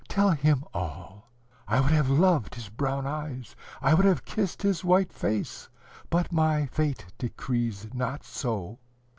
Tell 0.07 0.31
him 0.31 0.63
all: 0.73 1.29
I 1.67 1.79
would 1.79 1.91
have 1.91 2.09
loved 2.09 2.55
his 2.55 2.69
brown 2.69 3.05
eyes, 3.05 3.55
I 3.83 3.93
would 3.93 4.05
have 4.07 4.25
kissed 4.25 4.63
his 4.63 4.83
white 4.83 5.13
face, 5.13 5.69
but 6.09 6.31
my 6.31 6.65
fate 6.65 7.05
decrees 7.19 7.87
not 7.93 8.23
so. 8.23 8.79